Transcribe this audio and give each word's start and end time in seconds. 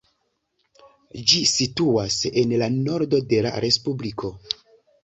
Ĝi 1.33 1.41
situas 1.51 2.17
en 2.43 2.57
la 2.63 2.73
nordo 2.81 3.25
de 3.35 3.47
la 3.49 3.57
respubliko. 3.69 4.35